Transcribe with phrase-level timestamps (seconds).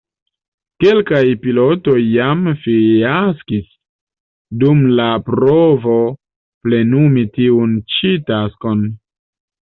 [0.83, 3.67] Kelkaj pilotoj jam fiaskis
[4.63, 5.97] dum la provo
[6.69, 8.83] plenumi tiun ĉi taskon.